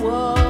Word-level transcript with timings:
world. 0.00 0.49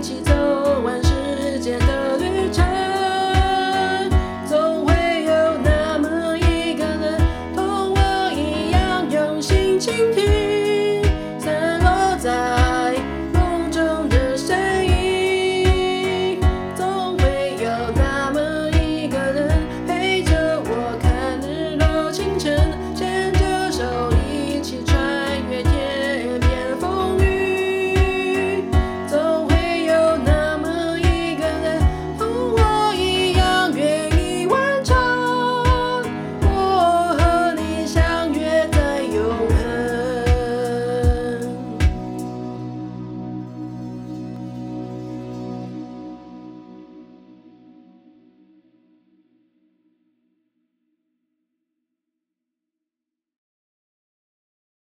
de. 0.00 0.37